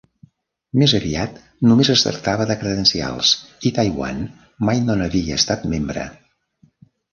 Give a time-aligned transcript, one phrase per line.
[0.83, 1.35] Més aviat
[1.71, 3.35] només es tractava de credencials
[3.71, 4.25] i Taiwan
[4.71, 6.11] mai no n'havia estat membre.